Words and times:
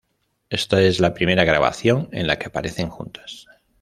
Esta 0.49 0.81
es 0.81 0.99
la 0.99 1.13
primera 1.13 1.43
grabación 1.43 2.09
en 2.11 2.25
la 2.25 2.39
que 2.39 2.47
aparecen 2.47 2.89
juntas. 2.89 3.45